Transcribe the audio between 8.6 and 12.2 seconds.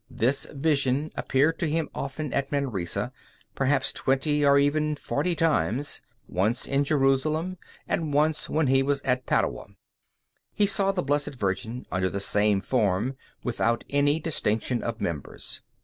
he was at Padua. He saw the Blessed Virgin under the